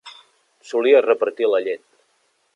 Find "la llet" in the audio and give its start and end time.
1.53-1.87